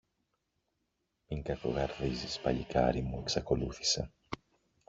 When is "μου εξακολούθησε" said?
3.01-4.11